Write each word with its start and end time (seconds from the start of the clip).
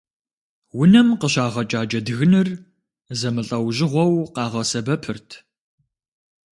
Унэм 0.79 1.09
къыщагъэкӏа 1.19 1.81
джэдгыныр 1.89 2.47
зэмылӏэужьыгъуэу 3.19 4.15
къагъэсэбэпырт. 4.35 5.29